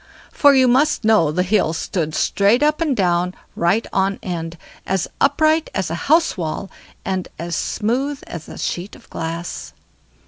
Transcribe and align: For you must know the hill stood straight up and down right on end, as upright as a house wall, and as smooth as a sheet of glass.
For 0.31 0.55
you 0.55 0.67
must 0.67 1.03
know 1.03 1.31
the 1.31 1.43
hill 1.43 1.73
stood 1.73 2.15
straight 2.15 2.63
up 2.63 2.81
and 2.81 2.97
down 2.97 3.35
right 3.55 3.85
on 3.93 4.17
end, 4.23 4.57
as 4.83 5.07
upright 5.21 5.69
as 5.75 5.91
a 5.91 6.09
house 6.09 6.35
wall, 6.35 6.71
and 7.05 7.27
as 7.37 7.55
smooth 7.55 8.19
as 8.25 8.49
a 8.49 8.57
sheet 8.57 8.95
of 8.95 9.07
glass. 9.11 9.73